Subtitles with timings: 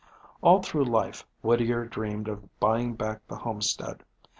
[0.41, 4.01] All through life Whittier dreamed of buying back the homestead.